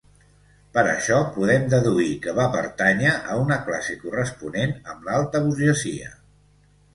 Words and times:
Per 0.75 0.83
això 0.93 1.17
podem 1.35 1.67
deduir 1.73 2.07
que 2.23 2.33
va 2.39 2.45
pertànyer 2.55 3.11
a 3.35 3.37
una 3.43 3.59
classe 3.69 3.99
corresponent 4.07 4.75
amb 4.95 5.07
l'alta 5.11 5.43
burgesia. 5.47 6.11